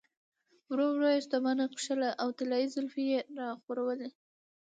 [0.69, 4.09] ورو ورو يې ستوماني کښله او طلايې زلفې يې راخورولې.